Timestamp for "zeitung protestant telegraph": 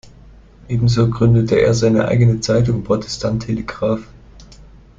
2.39-4.03